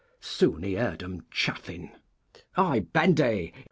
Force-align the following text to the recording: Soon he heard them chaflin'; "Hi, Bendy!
Soon 0.19 0.63
he 0.63 0.73
heard 0.73 0.97
them 1.01 1.27
chaflin'; 1.31 1.91
"Hi, 2.53 2.79
Bendy! 2.79 3.53